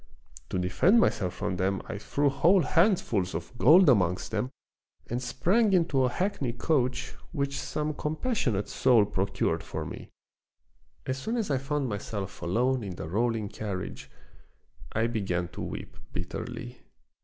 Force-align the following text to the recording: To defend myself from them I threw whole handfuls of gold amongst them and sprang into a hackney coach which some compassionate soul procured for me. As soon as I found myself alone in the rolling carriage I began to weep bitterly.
To 0.49 0.57
defend 0.57 0.99
myself 0.99 1.35
from 1.35 1.57
them 1.57 1.79
I 1.85 1.99
threw 1.99 2.27
whole 2.31 2.63
handfuls 2.63 3.35
of 3.35 3.55
gold 3.59 3.87
amongst 3.87 4.31
them 4.31 4.49
and 5.07 5.21
sprang 5.21 5.73
into 5.73 6.03
a 6.03 6.09
hackney 6.09 6.53
coach 6.53 7.11
which 7.31 7.59
some 7.59 7.93
compassionate 7.93 8.67
soul 8.67 9.05
procured 9.05 9.61
for 9.61 9.85
me. 9.85 10.09
As 11.05 11.19
soon 11.19 11.37
as 11.37 11.51
I 11.51 11.59
found 11.59 11.87
myself 11.87 12.41
alone 12.41 12.83
in 12.83 12.95
the 12.95 13.07
rolling 13.07 13.47
carriage 13.47 14.09
I 14.91 15.05
began 15.05 15.49
to 15.49 15.61
weep 15.61 15.95
bitterly. 16.11 16.79